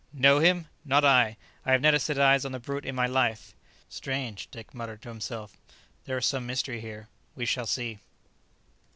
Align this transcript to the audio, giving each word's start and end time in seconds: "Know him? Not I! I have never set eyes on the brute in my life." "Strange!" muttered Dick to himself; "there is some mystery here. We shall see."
"Know 0.13 0.39
him? 0.39 0.65
Not 0.83 1.05
I! 1.05 1.37
I 1.63 1.73
have 1.73 1.81
never 1.81 1.99
set 1.99 2.17
eyes 2.17 2.43
on 2.43 2.53
the 2.53 2.59
brute 2.59 2.85
in 2.87 2.95
my 2.95 3.05
life." 3.05 3.53
"Strange!" 3.87 4.47
muttered 4.73 4.95
Dick 4.95 5.01
to 5.03 5.09
himself; 5.09 5.55
"there 6.05 6.17
is 6.17 6.25
some 6.25 6.47
mystery 6.47 6.81
here. 6.81 7.07
We 7.35 7.45
shall 7.45 7.67
see." 7.67 7.99